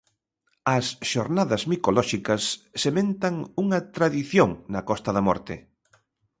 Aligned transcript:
As 0.77 0.85
xornadas 1.11 1.61
micolóxicas 1.71 2.43
sementan 2.83 3.35
unha 3.63 3.79
tradición 3.95 4.49
na 4.73 4.81
Costa 4.89 5.09
da 5.17 5.25
Morte. 5.27 5.55